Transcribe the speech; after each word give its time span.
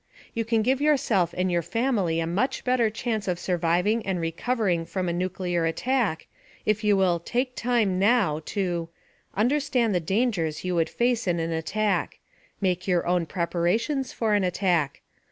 You 0.33 0.45
can 0.45 0.63
give 0.63 0.81
yourself 0.81 1.31
and 1.37 1.51
your 1.51 1.61
family 1.61 2.19
a 2.19 2.25
much 2.25 2.63
better 2.63 2.89
chance 2.89 3.27
of 3.27 3.37
surviving 3.37 4.03
and 4.03 4.19
recovering 4.19 4.83
from 4.83 5.07
a 5.07 5.13
nuclear 5.13 5.63
attack 5.67 6.25
if 6.65 6.83
you 6.83 6.97
will 6.97 7.19
take 7.19 7.55
time 7.55 7.99
now 7.99 8.41
to: 8.45 8.89
Understand 9.35 9.93
the 9.93 9.99
dangers 9.99 10.65
you 10.65 10.73
would 10.73 10.89
face 10.89 11.27
in 11.27 11.39
an 11.39 11.51
attack. 11.51 12.17
Make 12.59 12.87
your 12.87 13.05
own 13.05 13.27
preparations 13.27 14.11
for 14.11 14.33
an 14.33 14.43
attack. 14.43 15.01